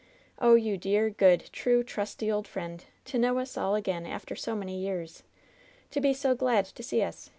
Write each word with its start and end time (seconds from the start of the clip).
"Oh, 0.39 0.55
you 0.55 0.77
dear, 0.79 1.11
good, 1.11 1.47
true, 1.53 1.83
trusty 1.83 2.31
old 2.31 2.47
fellow! 2.47 2.79
To 3.05 3.19
know 3.19 3.37
us 3.37 3.55
all 3.55 3.75
again 3.75 4.07
after 4.07 4.35
so 4.35 4.55
many 4.55 4.79
years! 4.79 5.21
To 5.91 6.01
be 6.01 6.11
so 6.11 6.33
glad 6.33 6.65
to 6.65 6.81
see 6.81 7.03
us 7.03 7.29